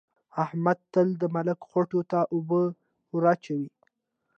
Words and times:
احمد 0.43 0.77
تل 0.93 1.07
د 1.21 1.23
ملک 1.35 1.59
خوټو 1.69 2.01
ته 2.11 2.19
اوبه 2.33 2.61
وراچوي. 3.15 3.69